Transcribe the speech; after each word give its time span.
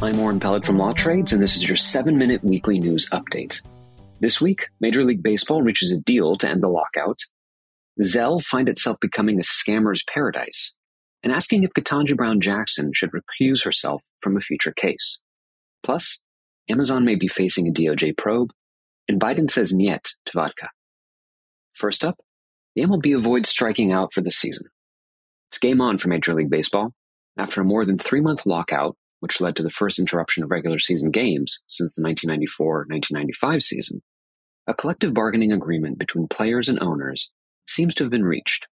I'm 0.00 0.16
Warren 0.18 0.38
Pellet 0.38 0.64
from 0.64 0.78
Law 0.78 0.92
Trades, 0.92 1.32
and 1.32 1.42
this 1.42 1.56
is 1.56 1.66
your 1.66 1.76
seven 1.76 2.16
minute 2.16 2.44
weekly 2.44 2.78
news 2.78 3.08
update. 3.10 3.62
This 4.20 4.40
week, 4.40 4.68
Major 4.78 5.02
League 5.02 5.24
Baseball 5.24 5.60
reaches 5.60 5.90
a 5.90 6.00
deal 6.00 6.36
to 6.36 6.48
end 6.48 6.62
the 6.62 6.68
lockout. 6.68 7.18
Zelle 8.00 8.40
find 8.40 8.68
itself 8.68 8.98
becoming 9.00 9.40
a 9.40 9.42
scammer's 9.42 10.04
paradise, 10.04 10.72
and 11.24 11.32
asking 11.32 11.64
if 11.64 11.72
Ketanji 11.72 12.16
Brown 12.16 12.40
Jackson 12.40 12.92
should 12.94 13.10
recuse 13.10 13.64
herself 13.64 14.04
from 14.20 14.36
a 14.36 14.40
future 14.40 14.70
case. 14.70 15.20
Plus, 15.82 16.20
Amazon 16.70 17.04
may 17.04 17.16
be 17.16 17.26
facing 17.26 17.66
a 17.66 17.72
DOJ 17.72 18.16
probe, 18.16 18.52
and 19.08 19.20
Biden 19.20 19.50
says 19.50 19.74
niet 19.74 20.10
to 20.26 20.32
vodka. 20.32 20.70
First 21.74 22.04
up, 22.04 22.20
the 22.76 22.82
MLB 22.82 23.16
avoids 23.16 23.48
striking 23.48 23.90
out 23.90 24.12
for 24.12 24.20
the 24.20 24.30
season. 24.30 24.68
It's 25.50 25.58
game 25.58 25.80
on 25.80 25.98
for 25.98 26.06
Major 26.06 26.34
League 26.34 26.50
Baseball. 26.50 26.92
After 27.36 27.62
a 27.62 27.64
more 27.64 27.84
than 27.84 27.98
three 27.98 28.20
month 28.20 28.46
lockout, 28.46 28.96
which 29.20 29.40
led 29.40 29.56
to 29.56 29.62
the 29.62 29.70
first 29.70 29.98
interruption 29.98 30.42
of 30.42 30.50
regular 30.50 30.78
season 30.78 31.10
games 31.10 31.60
since 31.66 31.94
the 31.94 32.02
1994-1995 32.02 33.62
season, 33.62 34.02
a 34.66 34.74
collective 34.74 35.14
bargaining 35.14 35.52
agreement 35.52 35.98
between 35.98 36.28
players 36.28 36.68
and 36.68 36.80
owners 36.82 37.30
seems 37.66 37.94
to 37.94 38.04
have 38.04 38.10
been 38.10 38.24
reached. 38.24 38.66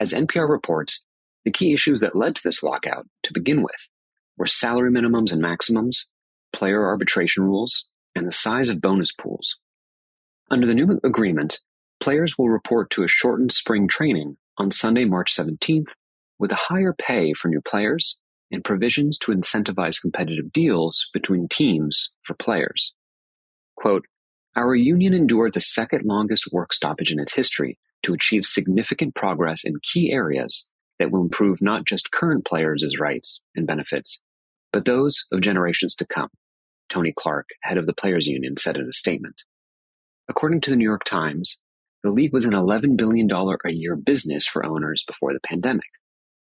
As 0.00 0.12
NPR 0.12 0.48
reports, 0.48 1.04
the 1.44 1.50
key 1.50 1.72
issues 1.72 2.00
that 2.00 2.16
led 2.16 2.36
to 2.36 2.42
this 2.44 2.62
lockout, 2.62 3.06
to 3.24 3.32
begin 3.32 3.62
with, 3.62 3.88
were 4.36 4.46
salary 4.46 4.90
minimums 4.90 5.32
and 5.32 5.40
maximums, 5.40 6.06
player 6.52 6.86
arbitration 6.86 7.44
rules, 7.44 7.86
and 8.14 8.26
the 8.26 8.32
size 8.32 8.68
of 8.68 8.80
bonus 8.80 9.12
pools. 9.12 9.58
Under 10.50 10.66
the 10.66 10.74
new 10.74 11.00
agreement, 11.04 11.60
players 12.00 12.38
will 12.38 12.48
report 12.48 12.90
to 12.90 13.02
a 13.02 13.08
shortened 13.08 13.52
spring 13.52 13.88
training 13.88 14.36
on 14.56 14.70
Sunday, 14.70 15.04
March 15.04 15.34
17th, 15.34 15.94
with 16.38 16.52
a 16.52 16.56
higher 16.70 16.92
pay 16.92 17.32
for 17.32 17.48
new 17.48 17.60
players 17.60 18.16
and 18.50 18.64
provisions 18.64 19.18
to 19.18 19.32
incentivize 19.32 20.00
competitive 20.00 20.52
deals 20.52 21.08
between 21.12 21.48
teams 21.48 22.10
for 22.22 22.34
players. 22.34 22.94
Quote, 23.76 24.06
Our 24.56 24.74
union 24.74 25.14
endured 25.14 25.54
the 25.54 25.60
second 25.60 26.04
longest 26.04 26.48
work 26.52 26.72
stoppage 26.72 27.12
in 27.12 27.20
its 27.20 27.34
history 27.34 27.78
to 28.02 28.14
achieve 28.14 28.44
significant 28.44 29.14
progress 29.14 29.64
in 29.64 29.74
key 29.82 30.12
areas 30.12 30.68
that 30.98 31.10
will 31.10 31.22
improve 31.22 31.62
not 31.62 31.84
just 31.84 32.10
current 32.10 32.44
players' 32.44 32.84
rights 32.98 33.42
and 33.54 33.66
benefits, 33.66 34.20
but 34.72 34.84
those 34.84 35.24
of 35.32 35.40
generations 35.40 35.94
to 35.96 36.06
come, 36.06 36.28
Tony 36.88 37.12
Clark, 37.16 37.48
head 37.62 37.78
of 37.78 37.86
the 37.86 37.94
Players 37.94 38.26
Union, 38.26 38.56
said 38.56 38.76
in 38.76 38.88
a 38.88 38.92
statement. 38.92 39.42
According 40.28 40.60
to 40.62 40.70
the 40.70 40.76
New 40.76 40.84
York 40.84 41.04
Times, 41.04 41.58
the 42.02 42.10
league 42.10 42.32
was 42.32 42.44
an 42.44 42.52
$11 42.52 42.96
billion 42.96 43.30
a 43.30 43.70
year 43.70 43.96
business 43.96 44.46
for 44.46 44.64
owners 44.64 45.04
before 45.06 45.32
the 45.32 45.40
pandemic. 45.40 45.88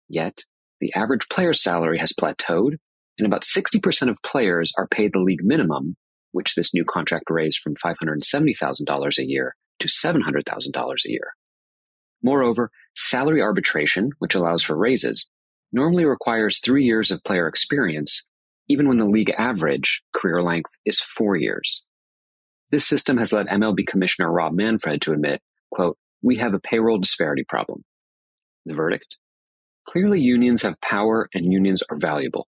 Yet, 0.07 0.43
the 0.79 0.93
average 0.93 1.27
player's 1.29 1.61
salary 1.61 1.97
has 1.97 2.13
plateaued, 2.13 2.77
and 3.17 3.25
about 3.25 3.43
60% 3.43 4.09
of 4.09 4.21
players 4.23 4.71
are 4.77 4.87
paid 4.87 5.13
the 5.13 5.19
league 5.19 5.43
minimum, 5.43 5.95
which 6.31 6.55
this 6.55 6.73
new 6.73 6.85
contract 6.85 7.25
raised 7.29 7.59
from 7.59 7.75
$570,000 7.75 9.17
a 9.17 9.25
year 9.25 9.55
to 9.79 9.87
$700,000 9.87 11.05
a 11.05 11.09
year. 11.09 11.33
Moreover, 12.21 12.71
salary 12.95 13.41
arbitration, 13.41 14.11
which 14.19 14.35
allows 14.35 14.63
for 14.63 14.75
raises, 14.75 15.27
normally 15.71 16.05
requires 16.05 16.59
three 16.59 16.85
years 16.85 17.11
of 17.11 17.23
player 17.23 17.47
experience, 17.47 18.25
even 18.67 18.87
when 18.87 18.97
the 18.97 19.05
league 19.05 19.33
average 19.37 20.01
career 20.13 20.41
length 20.41 20.71
is 20.85 20.99
four 20.99 21.35
years. 21.35 21.85
This 22.71 22.87
system 22.87 23.17
has 23.17 23.33
led 23.33 23.47
MLB 23.47 23.87
Commissioner 23.87 24.31
Rob 24.31 24.53
Manfred 24.53 25.01
to 25.01 25.11
admit, 25.11 25.41
quote, 25.71 25.97
we 26.21 26.37
have 26.37 26.53
a 26.53 26.59
payroll 26.59 26.99
disparity 26.99 27.43
problem. 27.47 27.83
The 28.65 28.75
verdict? 28.75 29.17
Clearly 29.85 30.21
unions 30.21 30.61
have 30.61 30.79
power 30.81 31.29
and 31.33 31.51
unions 31.51 31.81
are 31.89 31.97
valuable. 31.97 32.47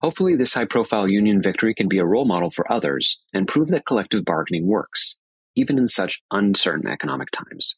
Hopefully 0.00 0.36
this 0.36 0.54
high 0.54 0.64
profile 0.64 1.08
union 1.08 1.42
victory 1.42 1.74
can 1.74 1.88
be 1.88 1.98
a 1.98 2.04
role 2.04 2.24
model 2.24 2.50
for 2.50 2.70
others 2.70 3.20
and 3.32 3.48
prove 3.48 3.68
that 3.68 3.86
collective 3.86 4.24
bargaining 4.24 4.66
works, 4.66 5.16
even 5.56 5.78
in 5.78 5.88
such 5.88 6.22
uncertain 6.30 6.88
economic 6.88 7.30
times. 7.30 7.76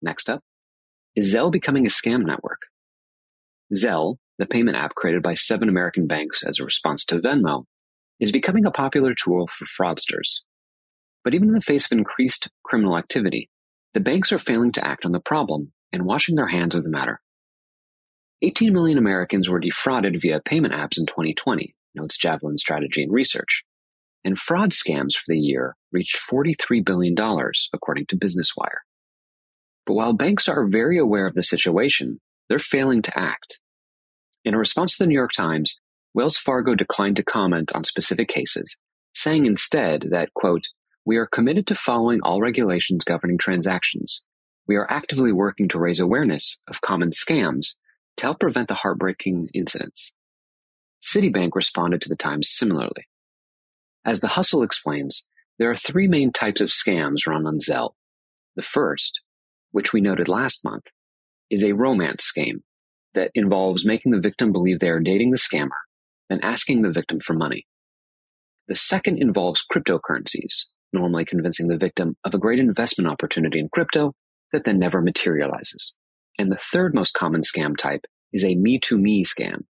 Next 0.00 0.30
up, 0.30 0.42
is 1.16 1.34
Zelle 1.34 1.50
becoming 1.50 1.86
a 1.86 1.90
scam 1.90 2.24
network? 2.24 2.58
Zelle, 3.74 4.16
the 4.38 4.46
payment 4.46 4.76
app 4.76 4.94
created 4.94 5.22
by 5.22 5.34
seven 5.34 5.68
American 5.68 6.06
banks 6.06 6.44
as 6.44 6.58
a 6.58 6.64
response 6.64 7.04
to 7.06 7.18
Venmo, 7.18 7.64
is 8.20 8.32
becoming 8.32 8.64
a 8.64 8.70
popular 8.70 9.14
tool 9.14 9.46
for 9.46 9.64
fraudsters. 9.64 10.40
But 11.24 11.34
even 11.34 11.48
in 11.48 11.54
the 11.54 11.60
face 11.60 11.86
of 11.86 11.96
increased 11.96 12.48
criminal 12.64 12.96
activity, 12.96 13.50
the 13.94 14.00
banks 14.00 14.32
are 14.32 14.38
failing 14.38 14.72
to 14.72 14.86
act 14.86 15.04
on 15.04 15.12
the 15.12 15.20
problem 15.20 15.72
and 15.92 16.04
washing 16.04 16.36
their 16.36 16.48
hands 16.48 16.74
of 16.74 16.82
the 16.82 16.90
matter. 16.90 17.20
18 18.42 18.72
million 18.72 18.98
Americans 18.98 19.48
were 19.48 19.60
defrauded 19.60 20.20
via 20.20 20.40
payment 20.40 20.74
apps 20.74 20.98
in 20.98 21.06
2020, 21.06 21.74
notes 21.94 22.16
Javelin 22.16 22.58
Strategy 22.58 23.02
and 23.02 23.12
Research, 23.12 23.64
and 24.24 24.38
fraud 24.38 24.70
scams 24.70 25.14
for 25.14 25.24
the 25.28 25.38
year 25.38 25.76
reached 25.92 26.18
$43 26.18 26.84
billion, 26.84 27.14
according 27.72 28.06
to 28.06 28.16
Business 28.16 28.52
Wire. 28.56 28.82
But 29.86 29.94
while 29.94 30.12
banks 30.12 30.48
are 30.48 30.66
very 30.66 30.98
aware 30.98 31.26
of 31.26 31.34
the 31.34 31.42
situation, 31.42 32.20
they're 32.48 32.58
failing 32.58 33.02
to 33.02 33.18
act. 33.18 33.60
In 34.44 34.54
a 34.54 34.58
response 34.58 34.96
to 34.96 35.04
the 35.04 35.08
New 35.08 35.14
York 35.14 35.32
Times, 35.32 35.78
Wells 36.14 36.36
Fargo 36.36 36.74
declined 36.74 37.16
to 37.16 37.24
comment 37.24 37.72
on 37.74 37.84
specific 37.84 38.28
cases, 38.28 38.76
saying 39.14 39.46
instead 39.46 40.08
that, 40.10 40.34
quote, 40.34 40.66
we 41.04 41.16
are 41.16 41.26
committed 41.26 41.66
to 41.68 41.74
following 41.74 42.20
all 42.22 42.40
regulations 42.40 43.04
governing 43.04 43.38
transactions. 43.38 44.22
We 44.66 44.76
are 44.76 44.90
actively 44.90 45.32
working 45.32 45.68
to 45.68 45.78
raise 45.78 46.00
awareness 46.00 46.58
of 46.68 46.80
common 46.80 47.10
scams 47.10 47.74
to 48.16 48.26
help 48.26 48.40
prevent 48.40 48.68
the 48.68 48.74
heartbreaking 48.74 49.48
incidents. 49.54 50.12
Citibank 51.02 51.50
responded 51.54 52.00
to 52.02 52.08
the 52.08 52.16
Times 52.16 52.48
similarly. 52.48 53.08
As 54.04 54.20
The 54.20 54.28
Hustle 54.28 54.62
explains, 54.62 55.26
there 55.58 55.70
are 55.70 55.76
three 55.76 56.08
main 56.08 56.32
types 56.32 56.60
of 56.60 56.68
scams 56.68 57.26
run 57.26 57.46
on 57.46 57.58
Zelle. 57.58 57.94
The 58.56 58.62
first, 58.62 59.20
which 59.72 59.92
we 59.92 60.00
noted 60.00 60.28
last 60.28 60.64
month, 60.64 60.86
is 61.50 61.64
a 61.64 61.72
romance 61.72 62.24
scheme 62.24 62.62
that 63.14 63.30
involves 63.34 63.84
making 63.84 64.12
the 64.12 64.20
victim 64.20 64.52
believe 64.52 64.78
they 64.78 64.88
are 64.88 65.00
dating 65.00 65.30
the 65.30 65.38
scammer 65.38 65.70
and 66.30 66.42
asking 66.44 66.82
the 66.82 66.90
victim 66.90 67.20
for 67.20 67.34
money. 67.34 67.66
The 68.68 68.76
second 68.76 69.18
involves 69.18 69.64
cryptocurrencies, 69.70 70.64
normally 70.92 71.24
convincing 71.24 71.68
the 71.68 71.76
victim 71.76 72.16
of 72.24 72.32
a 72.32 72.38
great 72.38 72.58
investment 72.58 73.10
opportunity 73.10 73.58
in 73.58 73.68
crypto 73.68 74.14
that 74.52 74.64
then 74.64 74.78
never 74.78 75.00
materializes. 75.00 75.94
And 76.38 76.50
the 76.50 76.56
third 76.56 76.94
most 76.94 77.14
common 77.14 77.42
scam 77.42 77.76
type 77.76 78.04
is 78.32 78.44
a 78.44 78.54
me 78.54 78.78
to 78.80 78.98
me 78.98 79.24
scam, 79.24 79.64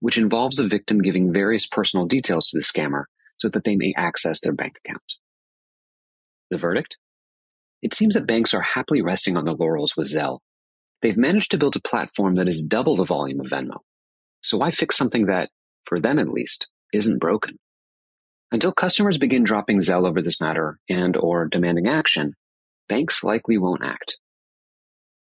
which 0.00 0.18
involves 0.18 0.56
the 0.56 0.66
victim 0.66 1.00
giving 1.00 1.32
various 1.32 1.66
personal 1.66 2.06
details 2.06 2.46
to 2.48 2.58
the 2.58 2.64
scammer 2.64 3.04
so 3.36 3.48
that 3.48 3.64
they 3.64 3.76
may 3.76 3.92
access 3.96 4.40
their 4.40 4.52
bank 4.52 4.78
account. 4.84 5.14
The 6.50 6.58
verdict? 6.58 6.98
It 7.82 7.94
seems 7.94 8.14
that 8.14 8.26
banks 8.26 8.54
are 8.54 8.60
happily 8.60 9.02
resting 9.02 9.36
on 9.36 9.44
their 9.44 9.54
laurels 9.54 9.94
with 9.96 10.12
Zelle. 10.12 10.40
They've 11.02 11.16
managed 11.16 11.50
to 11.52 11.58
build 11.58 11.76
a 11.76 11.80
platform 11.80 12.34
that 12.36 12.48
is 12.48 12.62
double 12.62 12.96
the 12.96 13.04
volume 13.04 13.40
of 13.40 13.46
Venmo. 13.46 13.78
So 14.42 14.58
why 14.58 14.70
fix 14.70 14.96
something 14.96 15.26
that, 15.26 15.50
for 15.84 16.00
them 16.00 16.18
at 16.18 16.28
least, 16.28 16.68
isn't 16.92 17.20
broken? 17.20 17.58
Until 18.50 18.72
customers 18.72 19.18
begin 19.18 19.44
dropping 19.44 19.78
Zelle 19.80 20.08
over 20.08 20.22
this 20.22 20.40
matter 20.40 20.80
and 20.88 21.16
or 21.16 21.46
demanding 21.46 21.86
action, 21.86 22.34
banks 22.88 23.22
likely 23.22 23.58
won't 23.58 23.84
act. 23.84 24.18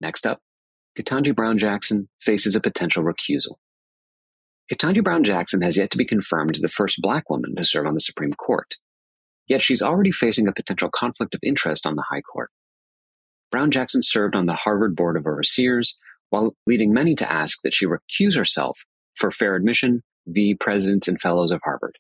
Next 0.00 0.26
up, 0.26 0.40
Ketanji 0.98 1.34
Brown 1.34 1.58
Jackson 1.58 2.08
faces 2.20 2.56
a 2.56 2.60
potential 2.60 3.04
recusal. 3.04 3.56
Ketanji 4.72 5.02
Brown 5.02 5.24
Jackson 5.24 5.62
has 5.62 5.76
yet 5.76 5.90
to 5.90 5.98
be 5.98 6.04
confirmed 6.04 6.56
as 6.56 6.62
the 6.62 6.68
first 6.68 7.00
black 7.00 7.30
woman 7.30 7.54
to 7.54 7.64
serve 7.64 7.86
on 7.86 7.94
the 7.94 8.00
Supreme 8.00 8.32
Court. 8.32 8.74
Yet 9.46 9.62
she's 9.62 9.82
already 9.82 10.10
facing 10.10 10.48
a 10.48 10.52
potential 10.52 10.90
conflict 10.92 11.34
of 11.34 11.40
interest 11.42 11.86
on 11.86 11.94
the 11.94 12.04
High 12.10 12.22
Court. 12.22 12.50
Brown 13.52 13.70
Jackson 13.70 14.02
served 14.02 14.34
on 14.34 14.46
the 14.46 14.54
Harvard 14.54 14.96
Board 14.96 15.16
of 15.16 15.26
Overseers, 15.26 15.96
while 16.30 16.56
leading 16.66 16.92
many 16.92 17.14
to 17.14 17.32
ask 17.32 17.62
that 17.62 17.72
she 17.72 17.86
recuse 17.86 18.36
herself 18.36 18.84
for 19.14 19.30
fair 19.30 19.54
admission 19.54 20.02
v. 20.26 20.54
Presidents 20.54 21.06
and 21.06 21.20
Fellows 21.20 21.52
of 21.52 21.60
Harvard, 21.62 21.98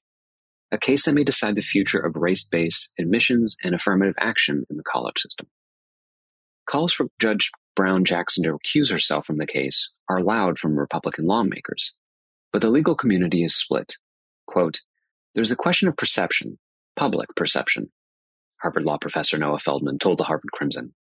a 0.72 0.78
case 0.78 1.04
that 1.04 1.14
may 1.14 1.22
decide 1.22 1.54
the 1.54 1.62
future 1.62 2.00
of 2.00 2.16
race 2.16 2.42
based 2.42 2.92
admissions 2.98 3.56
and 3.62 3.74
affirmative 3.74 4.16
action 4.20 4.64
in 4.68 4.76
the 4.76 4.82
college 4.82 5.18
system. 5.18 5.46
Calls 6.66 6.92
for 6.92 7.06
Judge 7.18 7.50
Brown 7.74 8.04
Jackson 8.04 8.44
to 8.44 8.56
recuse 8.56 8.90
herself 8.90 9.26
from 9.26 9.38
the 9.38 9.46
case 9.46 9.90
are 10.08 10.22
loud 10.22 10.58
from 10.58 10.78
Republican 10.78 11.26
lawmakers, 11.26 11.94
but 12.52 12.62
the 12.62 12.70
legal 12.70 12.94
community 12.94 13.44
is 13.44 13.54
split. 13.54 13.96
Quote, 14.46 14.80
There's 15.34 15.50
a 15.50 15.56
question 15.56 15.88
of 15.88 15.96
perception, 15.96 16.58
public 16.96 17.34
perception, 17.36 17.90
Harvard 18.62 18.84
law 18.84 18.98
professor 18.98 19.38
Noah 19.38 19.58
Feldman 19.58 19.98
told 19.98 20.18
the 20.18 20.24
Harvard 20.24 20.50
Crimson. 20.52 20.94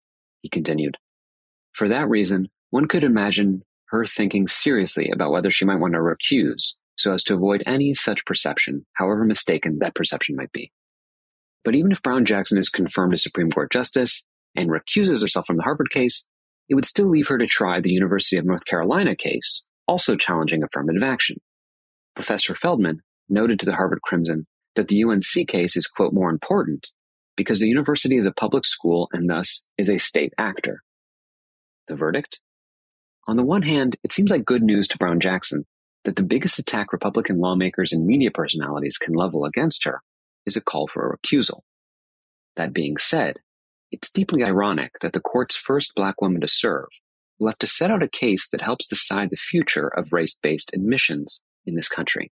He 0.42 0.48
continued, 0.48 0.96
For 1.72 1.88
that 1.88 2.08
reason, 2.08 2.48
one 2.70 2.88
could 2.88 3.04
imagine 3.04 3.62
her 3.86 4.04
thinking 4.04 4.48
seriously 4.48 5.10
about 5.10 5.30
whether 5.30 5.50
she 5.50 5.64
might 5.64 5.78
want 5.78 5.94
to 5.94 6.00
recuse 6.00 6.74
so 6.96 7.12
as 7.12 7.22
to 7.24 7.34
avoid 7.34 7.62
any 7.66 7.94
such 7.94 8.24
perception, 8.24 8.84
however 8.94 9.24
mistaken 9.24 9.78
that 9.78 9.94
perception 9.94 10.36
might 10.36 10.52
be. 10.52 10.72
But 11.64 11.74
even 11.74 11.92
if 11.92 12.02
Brown 12.02 12.24
Jackson 12.24 12.58
is 12.58 12.68
confirmed 12.68 13.14
as 13.14 13.22
Supreme 13.22 13.50
Court 13.50 13.72
Justice 13.72 14.24
and 14.56 14.70
recuses 14.70 15.22
herself 15.22 15.46
from 15.46 15.56
the 15.56 15.62
Harvard 15.62 15.90
case, 15.90 16.26
it 16.68 16.74
would 16.74 16.84
still 16.84 17.08
leave 17.08 17.28
her 17.28 17.38
to 17.38 17.46
try 17.46 17.80
the 17.80 17.92
University 17.92 18.36
of 18.36 18.44
North 18.44 18.64
Carolina 18.64 19.14
case, 19.14 19.64
also 19.86 20.16
challenging 20.16 20.62
affirmative 20.62 21.02
action. 21.02 21.36
Professor 22.14 22.54
Feldman 22.54 23.00
noted 23.28 23.58
to 23.60 23.66
the 23.66 23.74
Harvard 23.74 24.02
Crimson 24.02 24.46
that 24.76 24.88
the 24.88 25.02
UNC 25.04 25.48
case 25.48 25.76
is, 25.76 25.86
quote, 25.86 26.12
more 26.12 26.30
important 26.30 26.90
because 27.36 27.60
the 27.60 27.68
university 27.68 28.16
is 28.16 28.26
a 28.26 28.32
public 28.32 28.64
school 28.64 29.08
and 29.12 29.28
thus 29.28 29.66
is 29.76 29.90
a 29.90 29.98
state 29.98 30.32
actor. 30.38 30.82
The 31.88 31.96
verdict? 31.96 32.40
On 33.26 33.36
the 33.36 33.44
one 33.44 33.62
hand, 33.62 33.96
it 34.04 34.12
seems 34.12 34.30
like 34.30 34.44
good 34.44 34.62
news 34.62 34.86
to 34.88 34.98
Brown 34.98 35.20
Jackson 35.20 35.64
that 36.04 36.16
the 36.16 36.22
biggest 36.22 36.58
attack 36.58 36.92
Republican 36.92 37.38
lawmakers 37.38 37.92
and 37.92 38.06
media 38.06 38.30
personalities 38.30 38.98
can 38.98 39.14
level 39.14 39.44
against 39.44 39.84
her 39.84 40.02
is 40.46 40.56
a 40.56 40.62
call 40.62 40.86
for 40.86 41.08
a 41.08 41.16
recusal. 41.16 41.60
That 42.56 42.72
being 42.72 42.98
said, 42.98 43.38
it's 43.94 44.10
deeply 44.10 44.42
ironic 44.42 44.90
that 45.02 45.12
the 45.12 45.20
court's 45.20 45.54
first 45.54 45.92
black 45.94 46.20
woman 46.20 46.40
to 46.40 46.48
serve 46.48 46.88
will 47.38 47.48
have 47.48 47.58
to 47.58 47.66
set 47.66 47.92
out 47.92 48.02
a 48.02 48.08
case 48.08 48.48
that 48.50 48.60
helps 48.60 48.86
decide 48.86 49.30
the 49.30 49.36
future 49.36 49.86
of 49.86 50.12
race 50.12 50.36
based 50.42 50.72
admissions 50.74 51.42
in 51.64 51.76
this 51.76 51.88
country 51.88 52.32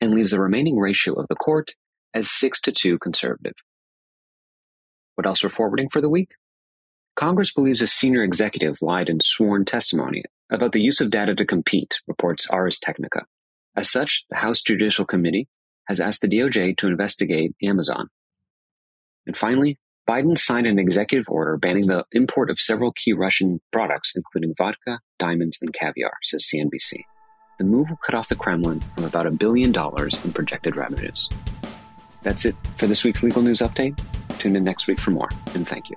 and 0.00 0.14
leaves 0.14 0.30
the 0.30 0.40
remaining 0.40 0.78
ratio 0.78 1.12
of 1.14 1.28
the 1.28 1.36
court 1.36 1.72
as 2.14 2.30
6 2.30 2.62
to 2.62 2.72
2 2.72 2.98
conservative. 2.98 3.52
What 5.14 5.26
else 5.26 5.44
we're 5.44 5.50
forwarding 5.50 5.90
for 5.90 6.00
the 6.00 6.08
week? 6.08 6.30
Congress 7.14 7.52
believes 7.52 7.82
a 7.82 7.86
senior 7.86 8.22
executive 8.22 8.80
lied 8.80 9.10
in 9.10 9.20
sworn 9.20 9.66
testimony 9.66 10.24
about 10.50 10.72
the 10.72 10.80
use 10.80 11.00
of 11.02 11.10
data 11.10 11.34
to 11.34 11.44
compete, 11.44 12.00
reports 12.06 12.46
Ars 12.48 12.78
Technica. 12.78 13.26
As 13.76 13.90
such, 13.90 14.24
the 14.30 14.36
House 14.36 14.62
Judicial 14.62 15.04
Committee 15.04 15.46
has 15.88 16.00
asked 16.00 16.22
the 16.22 16.28
DOJ 16.28 16.76
to 16.78 16.86
investigate 16.86 17.54
Amazon. 17.62 18.08
And 19.26 19.36
finally, 19.36 19.78
Biden 20.08 20.36
signed 20.36 20.66
an 20.66 20.78
executive 20.78 21.28
order 21.28 21.56
banning 21.56 21.86
the 21.86 22.04
import 22.12 22.50
of 22.50 22.58
several 22.58 22.92
key 22.92 23.12
Russian 23.12 23.60
products, 23.70 24.14
including 24.16 24.52
vodka, 24.58 24.98
diamonds, 25.18 25.58
and 25.62 25.72
caviar, 25.72 26.14
says 26.22 26.48
CNBC. 26.52 27.04
The 27.58 27.64
move 27.64 27.88
will 27.88 27.98
cut 27.98 28.16
off 28.16 28.28
the 28.28 28.34
Kremlin 28.34 28.80
from 28.94 29.04
about 29.04 29.26
a 29.26 29.30
billion 29.30 29.70
dollars 29.70 30.22
in 30.24 30.32
projected 30.32 30.74
revenues. 30.74 31.28
That's 32.22 32.44
it 32.44 32.56
for 32.78 32.88
this 32.88 33.04
week's 33.04 33.22
legal 33.22 33.42
news 33.42 33.60
update. 33.60 34.00
Tune 34.38 34.56
in 34.56 34.64
next 34.64 34.88
week 34.88 34.98
for 34.98 35.12
more, 35.12 35.28
and 35.54 35.66
thank 35.66 35.88
you. 35.88 35.96